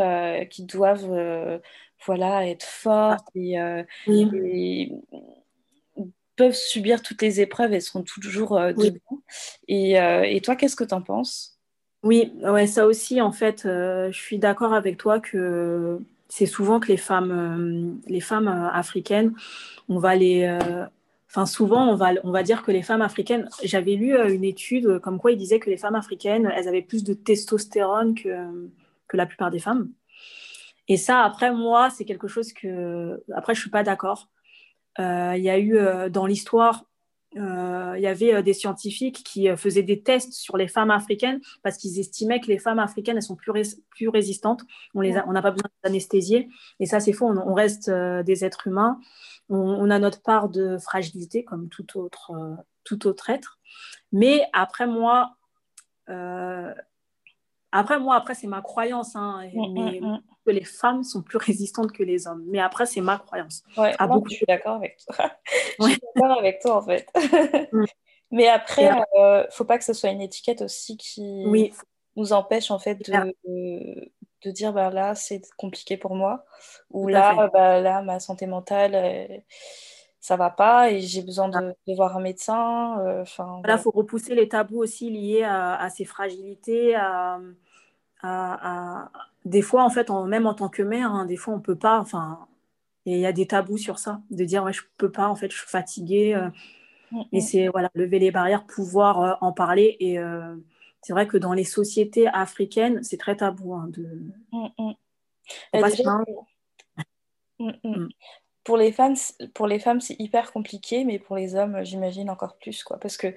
[0.50, 1.60] qui doivent
[2.06, 3.56] voilà, être fortes et,
[6.36, 7.72] peuvent subir toutes les épreuves.
[7.72, 9.22] Et seront toujours debout.
[9.68, 11.60] Et, et, toi, qu'est-ce que tu en penses?
[12.02, 16.04] Oui, ouais, ça aussi, en fait, je suis d'accord avec toi que
[16.36, 19.36] c'est souvent que les femmes, euh, les femmes euh, africaines,
[19.88, 20.42] on va les.
[20.42, 20.84] Euh,
[21.30, 23.48] enfin, souvent, on va, on va dire que les femmes africaines.
[23.62, 27.04] J'avais lu une étude comme quoi il disait que les femmes africaines, elles avaient plus
[27.04, 28.68] de testostérone que,
[29.06, 29.92] que la plupart des femmes.
[30.88, 33.22] Et ça, après, moi, c'est quelque chose que.
[33.32, 34.28] Après, je suis pas d'accord.
[34.98, 35.78] Il y a eu
[36.10, 36.84] dans l'histoire
[37.36, 41.40] il y avait euh, des scientifiques qui euh, faisaient des tests sur les femmes africaines
[41.62, 44.62] parce qu'ils estimaient que les femmes africaines elles sont plus, plus résistantes.
[44.94, 46.48] On n'a pas besoin d'anesthésier.
[46.80, 47.26] Et ça, c'est faux.
[47.26, 48.98] On, reste des êtres humains.
[49.48, 52.32] On, a notre part de fragilité comme tout autre
[52.84, 53.58] tout autre être.
[54.12, 55.36] Mais après, moi,
[57.72, 59.16] après, moi, après, c'est ma croyance.
[59.16, 60.20] Hein, mm, mais mm, mm.
[60.44, 62.44] Que les femmes sont plus résistantes que les hommes.
[62.48, 63.62] Mais après, c'est ma croyance.
[63.76, 64.28] Ouais, moi, beaucoup...
[64.28, 65.30] je suis d'accord avec toi.
[65.80, 67.08] je suis d'accord avec toi, en fait.
[68.30, 71.44] mais après, il euh, faut pas que ce soit une étiquette aussi qui
[72.16, 74.10] nous empêche, en fait, de,
[74.44, 76.44] de dire, bah, là, c'est compliqué pour moi.
[76.90, 78.94] Ou là, bah, là, ma santé mentale...
[78.94, 79.38] Euh,
[80.20, 82.98] ça va pas et j'ai besoin de, voir un médecin.
[83.00, 83.24] Euh,
[83.62, 87.38] là, il faut repousser les tabous aussi liés à, à ces fragilités, à,
[89.44, 92.00] des fois, en fait, même en tant que mère, hein, des fois, on peut pas,
[92.00, 92.46] enfin,
[93.06, 95.50] il y a des tabous sur ça, de dire, ouais, je peux pas, en fait,
[95.50, 96.34] je suis fatiguée.
[96.34, 96.48] Euh.
[97.32, 99.96] et c'est, voilà, lever les barrières, pouvoir euh, en parler.
[100.00, 100.56] Et euh,
[101.02, 103.74] c'est vrai que dans les sociétés africaines, c'est très tabou.
[103.74, 104.08] Hein, de...
[108.64, 109.14] Pour les femmes,
[109.52, 113.18] pour les femmes, c'est hyper compliqué, mais pour les hommes, j'imagine encore plus, quoi, parce
[113.18, 113.34] que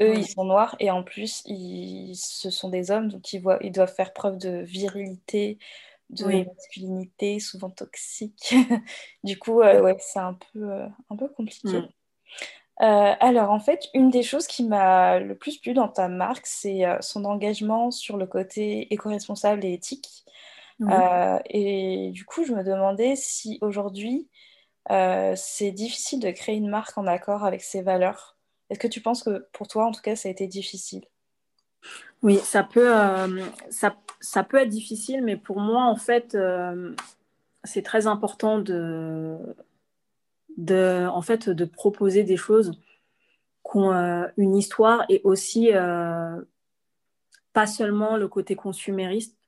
[0.00, 3.58] eux, ils sont noirs et en plus, ils, ce sont des hommes, donc ils, voient,
[3.60, 5.58] ils doivent faire preuve de virilité,
[6.10, 8.54] de masculinité, souvent toxique.
[9.24, 11.82] du coup, euh, ouais, c'est un peu, euh, un peu compliqué.
[12.82, 16.46] Euh, alors, en fait, une des choses qui m'a le plus plu dans ta marque,
[16.46, 20.24] c'est son engagement sur le côté éco-responsable et éthique.
[20.80, 24.28] et du coup, je me demandais si aujourd'hui,
[24.88, 28.33] c'est difficile de créer une marque en accord avec ses valeurs.
[28.74, 31.04] Est-ce que tu penses que pour toi, en tout cas, ça a été difficile?
[32.22, 36.92] Oui, ça peut, euh, ça, peut être difficile, mais pour moi, en fait, euh,
[37.62, 39.38] c'est très important de,
[40.56, 42.72] de, en fait, de proposer des choses
[43.62, 45.70] qui ont euh, une histoire et aussi
[47.52, 49.38] pas seulement le côté consumériste.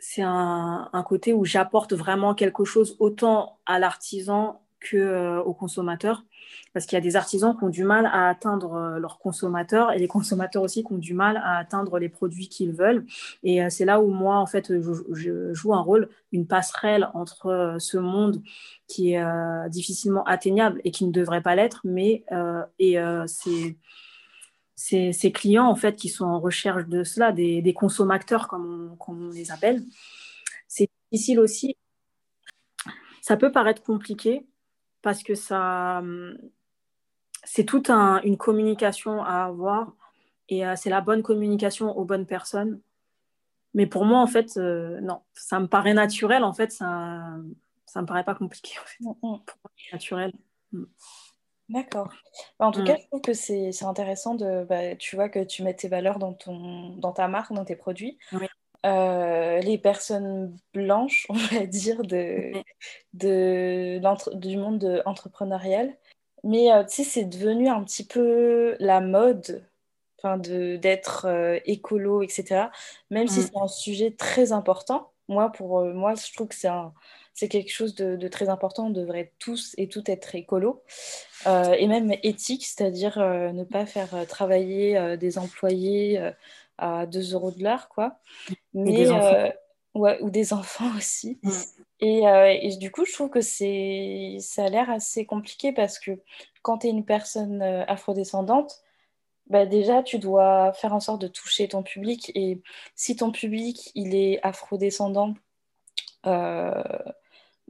[0.00, 6.24] C'est un, un côté où j'apporte vraiment quelque chose autant à l'artisan qu'au consommateur
[6.72, 9.92] parce qu'il y a des artisans qui ont du mal à atteindre euh, leurs consommateurs
[9.92, 13.06] et les consommateurs aussi qui ont du mal à atteindre les produits qu'ils veulent.
[13.42, 17.46] Et euh, c'est là où moi, en fait, je, joue un rôle, une passerelle entre
[17.46, 18.42] euh, ce monde
[18.86, 22.24] qui est difficilement atteignable et qui ne devrait pas l'être, mais
[22.80, 23.76] et ces,
[25.12, 29.52] ces, clients en fait qui sont en recherche de cela, des, consommateurs comme on les
[29.52, 29.84] appelle.
[30.66, 31.76] C'est difficile aussi.
[33.22, 34.44] Ça peut paraître compliqué,
[35.02, 36.36] parce que ça, hum,
[37.44, 39.92] c'est toute une communication à avoir
[40.48, 42.80] et euh, c'est la bonne communication aux bonnes personnes.
[43.72, 46.42] Mais pour moi, en fait, euh, non, ça me paraît naturel.
[46.42, 47.36] En fait, ça,
[47.86, 48.74] ça me paraît pas compliqué.
[48.80, 49.04] En fait.
[49.04, 49.38] Mm, mm.
[49.92, 50.32] naturel.
[50.72, 50.84] Mm.
[51.68, 52.12] D'accord.
[52.58, 55.62] Bah, en tout cas, je trouve que c'est intéressant de, bah, tu vois, que tu
[55.62, 58.18] mets tes valeurs dans, ton, dans ta marque, dans tes produits.
[58.32, 58.46] Oui.
[58.86, 62.52] Euh, les personnes blanches, on va dire, de,
[63.12, 64.00] de,
[64.36, 65.94] du monde entrepreneurial.
[66.44, 69.66] Mais euh, tu sais, c'est devenu un petit peu la mode
[70.22, 72.66] d'être euh, écolo, etc.
[73.10, 73.42] Même si mm.
[73.42, 75.12] c'est un sujet très important.
[75.28, 76.68] Moi, pour moi, je trouve que c'est
[77.40, 78.86] c'est quelque chose de, de, très important.
[78.86, 80.82] On devrait tous et toutes être écolo
[81.46, 86.32] et même éthique, c'est-à-dire ne pas faire travailler des employés
[86.80, 88.18] à 2 euros de l'heure, quoi.
[88.74, 89.50] Mais, euh,
[89.94, 91.38] ouais, ou des enfants aussi.
[91.42, 91.50] Mm.
[92.02, 96.12] Euh, et, du coup, je trouve que c'est, ça a l'air assez compliqué parce que
[96.62, 98.80] quand tu es une personne euh, afrodescendante,
[99.46, 102.30] bah déjà, tu dois faire en sorte de toucher ton public.
[102.34, 102.62] Et
[102.94, 105.34] si ton public, il est afrodescendant,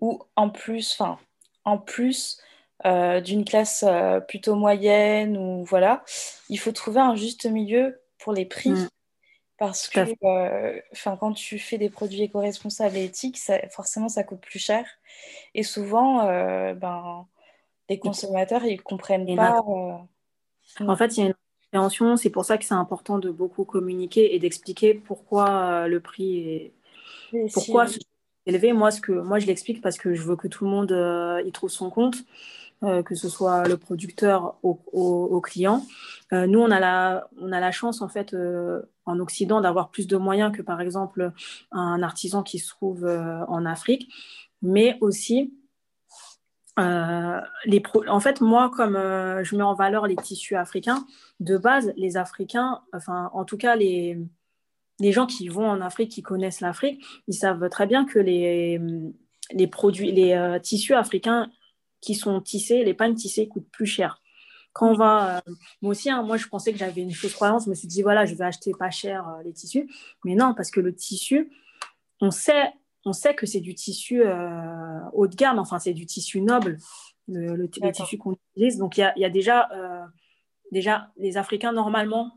[0.00, 1.18] ou en plus, enfin,
[1.64, 2.40] en plus
[2.84, 3.84] d'une classe
[4.26, 6.02] plutôt moyenne, ou voilà,
[6.48, 8.70] il faut trouver un juste milieu pour les prix.
[8.70, 8.88] Mm.
[9.60, 13.38] Parce que euh, quand tu fais des produits éco-responsables et éthiques,
[13.70, 14.86] forcément, ça coûte plus cher.
[15.54, 17.26] Et souvent, euh, ben,
[17.90, 19.58] les consommateurs, ils ne comprennent pas.
[19.68, 21.34] Euh, en fait, il y a une
[21.64, 22.16] compréhension.
[22.16, 26.72] C'est pour ça que c'est important de beaucoup communiquer et d'expliquer pourquoi le prix est.
[27.52, 27.84] pourquoi
[28.46, 28.72] élevé.
[28.72, 31.52] Moi, ce que, moi, je l'explique parce que je veux que tout le monde y
[31.52, 32.24] trouve son compte.
[32.82, 35.84] Euh, que ce soit le producteur au, au, client.
[36.32, 39.90] Euh, nous, on a, la, on a la chance, en fait, euh, en Occident, d'avoir
[39.90, 41.30] plus de moyens que, par exemple,
[41.72, 44.10] un artisan qui se trouve en Afrique.
[44.62, 45.52] Mais aussi,
[46.78, 51.04] les en fait, moi, comme je mets en valeur les tissus africains,
[51.38, 54.18] de base, les Africains, enfin, en tout cas, les,
[55.00, 58.80] les gens qui vont en Afrique, qui connaissent l'Afrique, ils savent très bien que les,
[59.52, 61.50] les produits, les tissus africains
[62.00, 64.20] qui sont tissés, les pagnes tissées coûtent plus cher.
[64.72, 67.64] Quand on va, euh, moi aussi, hein, moi je pensais que j'avais une fausse croyance,
[67.64, 69.90] je me suis dit voilà, je vais acheter pas cher euh, les tissus,
[70.24, 71.50] mais non, parce que le tissu,
[72.20, 72.72] on sait,
[73.04, 76.78] on sait que c'est du tissu euh, haut de gamme, enfin c'est du tissu noble,
[77.26, 78.78] le, tissu qu'on utilise.
[78.78, 79.68] Donc il y a, y a, déjà
[80.70, 82.32] déjà, les Africains, normalement,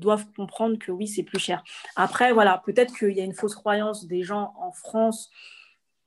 [0.00, 1.62] doivent comprendre que oui, c'est plus cher.
[1.96, 5.30] Après, voilà, peut-être qu'il y a une fausse croyance des gens en France,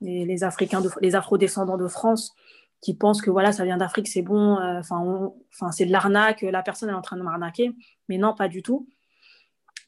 [0.01, 2.36] les, les Africains, de, les Afro-descendants de France,
[2.84, 6.62] qui pensent que voilà, ça vient d'Afrique, c'est bon, euh, enfin, c'est de l'arnaque, la
[6.62, 7.71] personne est en train de m'arnaquer.
[8.10, 8.88] Mais non, pas du tout.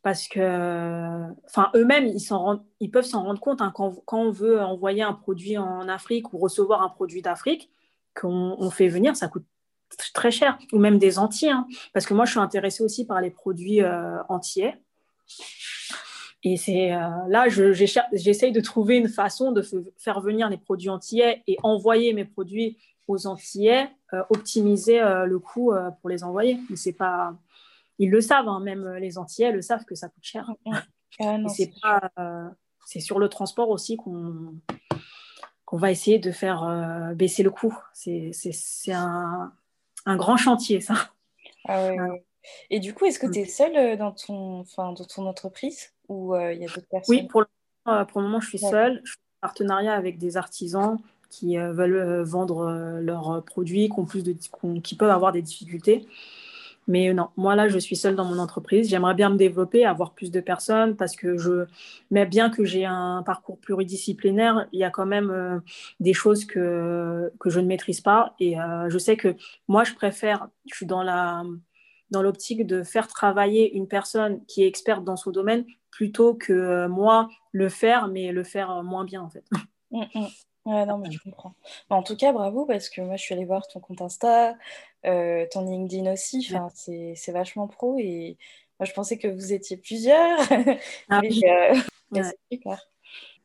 [0.01, 5.13] Parce que, enfin, eux-mêmes, ils, peuvent s'en rendre compte hein, quand, on veut envoyer un
[5.13, 7.69] produit en Afrique ou recevoir un produit d'Afrique,
[8.13, 9.45] qu'on fait venir, ça coûte
[10.13, 11.51] très cher, ou même des entiers.
[11.51, 11.67] Hein.
[11.93, 14.73] parce que moi, je suis intéressée aussi par les produits euh, entiers.
[16.43, 19.63] Et c'est euh, là, j'essaye de trouver une façon de
[19.97, 25.73] faire venir les produits entiers et envoyer mes produits aux Antillais, euh, optimiser le coût
[26.01, 26.59] pour les envoyer.
[26.69, 27.35] Mais c'est pas,
[27.97, 30.51] ils le savent, hein, même les Antillais le savent que ça coûte cher.
[31.49, 32.11] c'est pas,
[32.85, 34.55] c'est sur le transport aussi qu'on
[35.65, 37.75] qu'on va essayer de faire baisser le coût.
[37.93, 38.31] C'est
[38.91, 39.51] un,
[40.05, 41.11] un grand chantier, ça.
[41.67, 41.89] Ah
[42.69, 45.93] Et du coup, est-ce que tu es seule euh, dans ton, enfin, dans ton entreprise
[46.07, 47.15] ou euh, il y a d'autres personnes?
[47.15, 47.47] Oui, pour le,
[47.85, 49.01] moment, euh, pour le moment, je suis seule.
[49.03, 50.97] Je suis en partenariat avec des artisans
[51.29, 54.35] qui veulent vendre leurs produits, qui, plus de,
[54.79, 56.07] qui peuvent avoir des difficultés.
[56.87, 58.89] Mais non, moi là, je suis seule dans mon entreprise.
[58.89, 61.65] J'aimerais bien me développer, avoir plus de personnes parce que je,
[62.11, 65.59] mais bien que j'ai un parcours pluridisciplinaire, il y a quand même euh,
[65.99, 68.35] des choses que, que je ne maîtrise pas.
[68.39, 69.35] Et euh, je sais que
[69.67, 71.43] moi, je préfère, je suis dans la
[72.11, 76.53] dans l'optique de faire travailler une personne qui est experte dans son domaine plutôt que
[76.53, 79.43] euh, moi le faire, mais le faire moins bien en fait.
[80.65, 81.53] Ouais, non, mais je comprends.
[81.89, 84.55] en tout cas, bravo, parce que moi, je suis allée voir ton compte Insta,
[85.05, 86.47] euh, ton LinkedIn aussi.
[86.49, 87.97] Enfin, c'est vachement pro.
[87.99, 88.37] Et
[88.79, 90.39] moi, je pensais que vous étiez plusieurs.
[91.09, 91.75] Ah euh,
[92.13, 92.89] c'est super.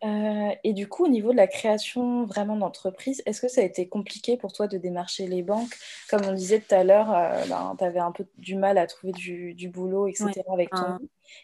[0.03, 3.65] Euh, et du coup, au niveau de la création vraiment d'entreprise, est-ce que ça a
[3.65, 5.77] été compliqué pour toi de démarcher les banques?
[6.09, 7.09] Comme on disait tout à l'heure,
[7.49, 10.31] ben, tu avais un peu du mal à trouver du, du boulot, etc.
[10.51, 10.99] avec ton ah.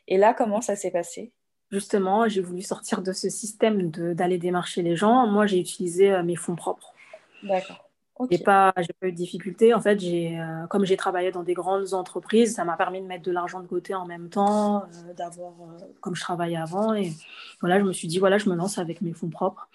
[0.09, 1.33] Et là, comment ça s'est passé?
[1.77, 5.27] Justement, j'ai voulu sortir de ce système d'aller démarcher les gens.
[5.27, 6.95] Moi, j'ai utilisé euh, mes fonds propres.
[7.43, 7.83] D'accord.
[8.31, 9.75] J'ai pas, pas eu de difficulté.
[9.75, 13.07] En fait, j'ai, euh, comme j'ai travaillé dans des grandes entreprises, ça m'a permis de
[13.07, 15.53] mettre de l'argent de côté en même temps, euh, d'avoir,
[16.01, 16.95] comme je travaillais avant.
[16.95, 17.13] Et
[17.61, 19.69] voilà, je me suis dit, voilà, je me lance avec mes fonds propres.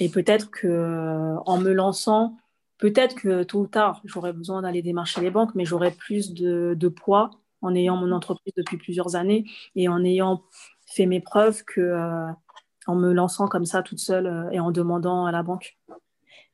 [0.00, 2.36] Et peut-être que en me lançant,
[2.78, 6.74] peut-être que tôt ou tard, j'aurais besoin d'aller démarcher les banques, mais j'aurais plus de,
[6.76, 7.30] de poids
[7.62, 9.44] en ayant mon entreprise depuis plusieurs années
[9.76, 10.42] et en ayant
[10.86, 12.30] fait mes preuves que euh,
[12.86, 15.76] en me lançant comme ça toute seule euh, et en demandant à la banque.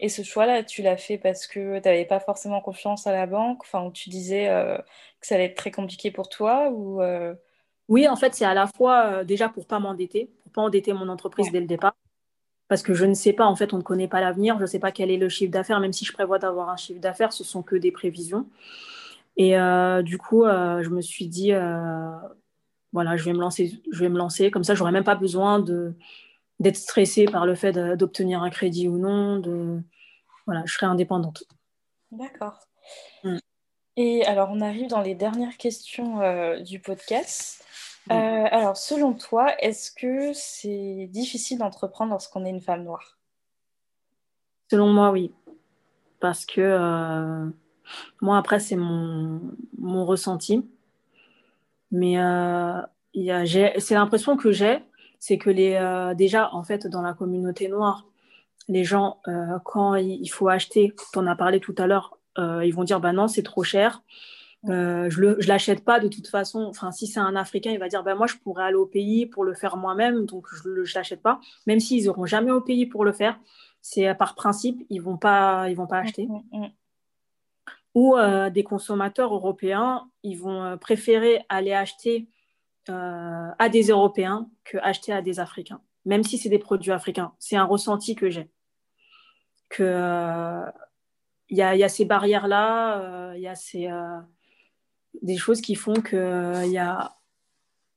[0.01, 3.27] Et ce choix-là, tu l'as fait parce que tu n'avais pas forcément confiance à la
[3.27, 4.77] banque, enfin, tu disais euh,
[5.21, 7.01] que ça allait être très compliqué pour toi ou
[7.89, 11.09] Oui, en fait, c'est à la fois déjà pour pas m'endetter, pour pas endetter mon
[11.09, 11.95] entreprise dès le départ,
[12.67, 14.67] parce que je ne sais pas, en fait, on ne connaît pas l'avenir, je ne
[14.67, 17.33] sais pas quel est le chiffre d'affaires, même si je prévois d'avoir un chiffre d'affaires,
[17.33, 18.49] ce sont que des prévisions.
[19.37, 19.55] Et
[20.03, 21.53] du coup, je me suis dit,
[22.93, 24.51] voilà, je vais me lancer, je vais me lancer.
[24.51, 25.95] Comme ça, j'aurais même pas besoin de
[26.61, 29.39] d'être stressée par le fait d'obtenir un crédit ou non.
[29.39, 29.81] De
[30.47, 31.45] voilà, je serai indépendante.
[32.11, 32.59] D'accord.
[33.25, 33.39] Mm.
[33.97, 37.65] Et alors, on arrive dans les dernières questions euh, du podcast.
[38.11, 38.15] Euh,
[38.51, 43.19] alors, selon toi, est-ce que c'est difficile d'entreprendre lorsqu'on est une femme noire?
[44.71, 45.33] Selon moi, oui.
[46.21, 47.47] Parce que euh,
[48.21, 49.41] moi, après, c'est mon,
[49.79, 50.67] mon ressenti.
[51.93, 52.81] Mais euh,
[53.79, 54.79] c'est l'impression que j'ai,
[55.21, 58.07] c'est que les, euh, déjà, en fait, dans la communauté noire,
[58.69, 62.73] les gens, euh, quand il faut acheter, tu en as parlé tout à l'heure, ils
[62.73, 64.03] vont dire bah non, c'est trop cher.
[64.65, 66.63] je ne l'achète pas de toute façon.
[66.63, 69.27] Enfin, si c'est un Africain, il va dire bah, moi, je pourrais aller au pays
[69.27, 71.41] pour le faire moi-même, donc je ne l'achète pas.
[71.67, 73.39] Même s'ils n'auront jamais au pays pour le faire,
[73.83, 76.27] c'est par principe, ils ne vont, pas, ils vont pas acheter.
[76.27, 76.71] Mm, mm,
[77.95, 82.29] ou euh, des consommateurs européens, ils vont euh, préférer aller acheter
[82.89, 87.33] euh, à des Européens que acheter à des Africains, même si c'est des produits africains.
[87.39, 88.51] C'est un ressenti que j'ai.
[89.69, 90.63] Que
[91.49, 93.91] il y, a ces barrières-là, il y a ces,
[95.21, 97.17] des choses qui font que il y a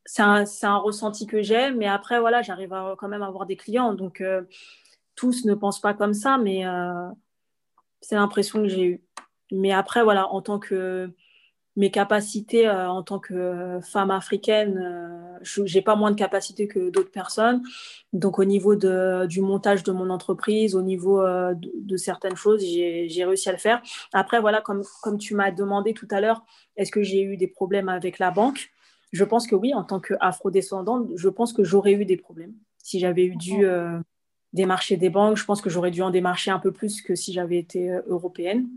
[0.05, 3.55] c'est un, un, ressenti que j'ai, mais après, voilà, j'arrive quand même à avoir des
[3.55, 3.93] clients.
[3.93, 4.21] Donc,
[5.15, 6.63] tous ne pensent pas comme ça, mais
[8.01, 9.05] c'est l'impression que j'ai eue.
[9.51, 11.12] Mais après, voilà, en tant que
[11.75, 16.67] mes capacités euh, en tant que femme africaine, euh, je n'ai pas moins de capacités
[16.67, 17.62] que d'autres personnes.
[18.13, 22.62] Donc au niveau de, du montage de mon entreprise, au niveau euh, de, certaines choses,
[22.62, 23.81] j'ai réussi à le faire.
[24.13, 26.45] Après, voilà, comme, comme tu m'as demandé tout à l'heure,
[26.77, 28.71] est-ce que j'ai eu des problèmes avec la banque?
[29.12, 32.53] Je pense que oui, en tant qu'afro-descendante, je pense que j'aurais eu des problèmes.
[32.84, 33.65] Si j'avais eu dû
[34.51, 37.31] démarcher des banques, je pense que j'aurais dû en démarcher un peu plus que si
[37.31, 38.67] j'avais été européenne.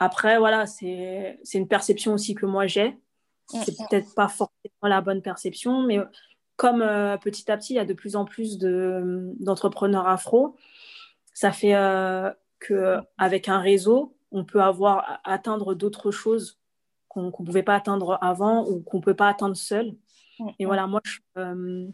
[0.00, 2.98] Après, voilà, c'est une perception aussi que moi j'ai.
[3.46, 5.98] C'est peut-être pas forcément la bonne perception, mais
[6.56, 10.56] comme euh, petit à petit, il y a de plus en plus d'entrepreneurs afro,
[11.34, 16.58] ça fait euh, qu'avec un réseau, on peut avoir atteindre d'autres choses
[17.08, 19.94] qu'on ne pouvait pas atteindre avant ou qu'on ne peut pas atteindre seul.
[20.58, 21.88] Et voilà, moi, je, euh,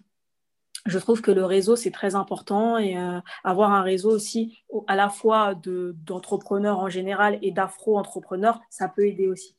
[0.87, 4.97] je trouve que le réseau, c'est très important et euh, avoir un réseau aussi à
[4.97, 9.57] la fois d'entrepreneurs en général et d'afro-entrepreneurs, ça peut aider aussi.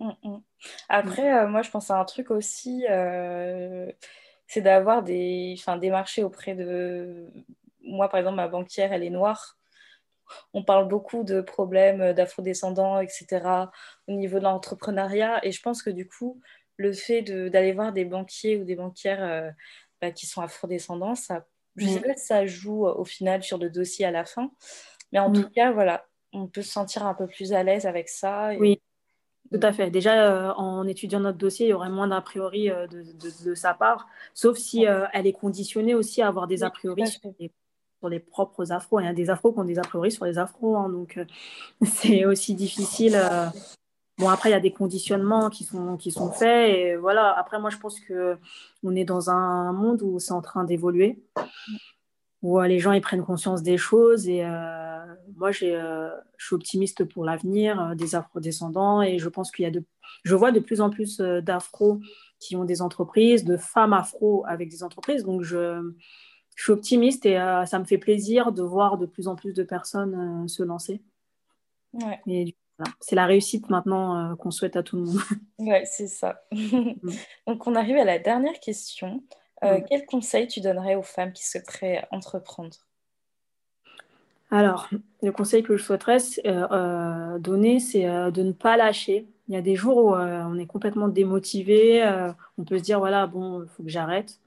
[0.00, 0.42] Mm, mm.
[0.88, 3.90] Après, euh, moi, je pense à un truc aussi, euh,
[4.46, 7.26] c'est d'avoir des, des marchés auprès de...
[7.82, 9.56] Moi, par exemple, ma banquière, elle est noire.
[10.52, 13.68] On parle beaucoup de problèmes d'afro-descendants, etc.,
[14.08, 15.44] au niveau de l'entrepreneuriat.
[15.46, 16.40] Et je pense que du coup,
[16.76, 19.54] le fait d'aller voir des banquiers ou des banquières
[20.00, 21.14] bah, qui sont afrodescendants.
[21.14, 22.02] Ça, je ne sais mm.
[22.02, 24.50] pas si ça joue euh, au final sur le dossier à la fin,
[25.12, 25.32] mais en mm.
[25.34, 28.50] tout cas, voilà, on peut se sentir un peu plus à l'aise avec ça.
[28.58, 28.80] Oui,
[29.52, 29.90] tout à fait.
[29.90, 33.04] Déjà, euh, en étudiant notre dossier, il y aurait moins d'a priori euh, de,
[33.44, 37.20] de, sa part, sauf si elle est conditionnée aussi à avoir des a priori sur
[38.10, 39.00] les, propres afros.
[39.00, 41.18] Il y a des afros qui ont des a priori sur les afros, hein, donc
[41.84, 43.20] c'est aussi difficile
[44.18, 46.74] Bon, après, il y a des conditionnements qui sont, qui sont faits.
[46.74, 50.64] Et voilà, après, moi, je pense qu'on est dans un monde où c'est en train
[50.64, 51.22] d'évoluer,
[52.40, 54.26] où euh, les gens ils prennent conscience des choses.
[54.26, 55.04] Et euh,
[55.36, 59.02] moi, euh, je suis optimiste pour l'avenir des afro-descendants.
[59.02, 59.84] Et je pense qu'il y a de.
[60.24, 62.00] Je vois de plus en plus d'afro
[62.38, 65.24] qui ont des entreprises, de femmes afro avec des entreprises.
[65.24, 65.92] Donc, je,
[66.54, 69.62] je suis optimiste et ça me fait plaisir de voir de plus en plus de
[69.62, 71.02] personnes se lancer.
[71.92, 72.20] Ouais.
[72.26, 72.55] Et
[73.00, 75.20] c'est la réussite maintenant euh, qu'on souhaite à tout le monde.
[75.58, 76.42] ouais, c'est ça.
[76.52, 76.92] Mm.
[77.46, 79.22] Donc, on arrive à la dernière question.
[79.64, 79.80] Euh.
[79.88, 82.76] Quel conseil tu donnerais aux femmes qui souhaiteraient entreprendre?
[84.50, 84.88] Alors,
[85.22, 89.26] le conseil que je souhaiterais euh, donner, c'est de ne pas lâcher.
[89.48, 92.04] Il y a des jours où on est complètement démotivé,
[92.58, 94.38] on peut se dire, voilà, bon, il faut que j'arrête.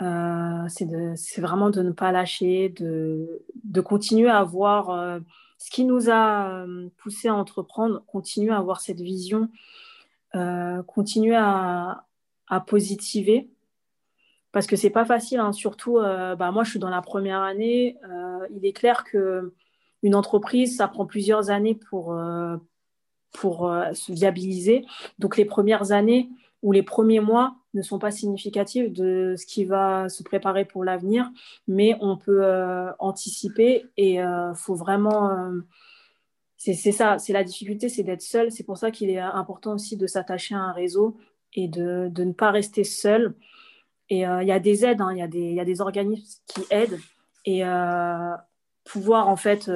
[0.00, 5.20] c'est vraiment de ne pas lâcher, de, de continuer à avoir
[5.58, 9.48] ce qui nous a euh, poussé à entreprendre, continuer à avoir cette vision,
[10.34, 12.04] euh, continuer à,
[12.66, 13.50] positiver.
[14.52, 15.52] Parce que c'est pas facile, hein.
[15.52, 17.98] surtout, euh, bah, moi je suis dans la première année.
[18.50, 19.52] il est clair que
[20.02, 22.16] une entreprise, ça prend plusieurs années pour,
[23.32, 24.86] pour se viabiliser.
[25.18, 26.30] Donc les premières années
[26.62, 30.84] ou les premiers mois, ne sont pas significatives de ce qui va se préparer pour
[30.84, 31.30] l'avenir,
[31.66, 35.30] mais on peut euh, anticiper et euh, faut vraiment...
[35.30, 35.60] Euh,
[36.60, 38.50] c'est ça, c'est la difficulté, c'est d'être seul.
[38.50, 41.16] C'est pour ça qu'il est important aussi de s'attacher à un réseau
[41.54, 43.36] et de, de, ne pas rester seul.
[44.10, 46.98] Et il y a des aides, hein, il y, y, a des organismes qui aident
[47.44, 47.62] et
[48.82, 49.70] pouvoir en fait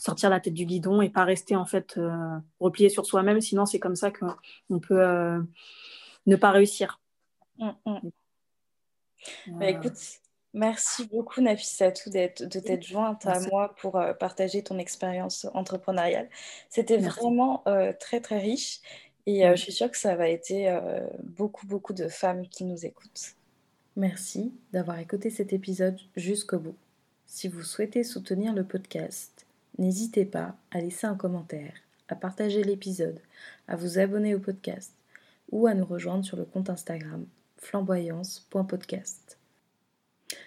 [0.00, 1.98] sortir la tête du guidon et pas rester en fait
[2.58, 3.40] replié sur soi-même.
[3.40, 5.02] Sinon, c'est comme ça qu'on peut
[6.26, 7.00] ne pas réussir.
[7.58, 8.10] Mm, mm.
[9.48, 9.98] Bah, écoute,
[10.54, 16.28] merci beaucoup Nafissatou d'être, de t'être jointe à moi pour euh, partager ton expérience entrepreneuriale.
[16.68, 18.80] C'était vraiment euh, très très riche
[19.26, 20.78] et euh, je suis sûre que ça va aider
[21.22, 23.34] beaucoup beaucoup de femmes qui nous écoutent.
[23.96, 26.76] Merci d'avoir écouté cet épisode jusqu'au bout.
[27.26, 29.39] Si vous souhaitez soutenir le podcast,
[29.78, 31.74] n'hésitez pas à laisser un commentaire,
[32.08, 33.20] à partager l'épisode,
[33.68, 34.92] à vous abonner au podcast
[35.50, 39.38] ou à nous rejoindre sur le compte Instagram flamboyance.podcast.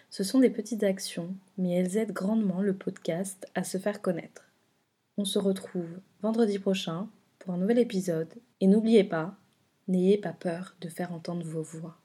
[0.09, 4.43] Ce sont des petites actions, mais elles aident grandement le podcast à se faire connaître.
[5.17, 7.07] On se retrouve vendredi prochain
[7.39, 9.35] pour un nouvel épisode et n'oubliez pas,
[9.87, 11.97] n'ayez pas peur de faire entendre vos voix.